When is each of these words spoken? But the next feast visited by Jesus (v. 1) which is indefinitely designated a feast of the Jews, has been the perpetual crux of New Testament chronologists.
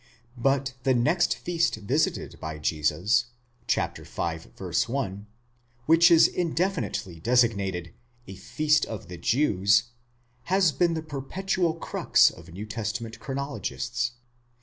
But 0.39 0.73
the 0.81 0.95
next 0.95 1.35
feast 1.35 1.75
visited 1.75 2.39
by 2.39 2.57
Jesus 2.57 3.25
(v. 3.69 3.83
1) 4.83 5.27
which 5.85 6.09
is 6.09 6.27
indefinitely 6.27 7.19
designated 7.19 7.93
a 8.27 8.33
feast 8.33 8.83
of 8.87 9.09
the 9.09 9.17
Jews, 9.19 9.83
has 10.45 10.71
been 10.71 10.95
the 10.95 11.03
perpetual 11.03 11.75
crux 11.75 12.31
of 12.31 12.49
New 12.51 12.65
Testament 12.65 13.19
chronologists. 13.19 14.13